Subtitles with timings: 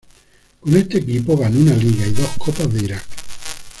[0.61, 3.05] Con este equipo ganó una Liga y dos Copas de Irak.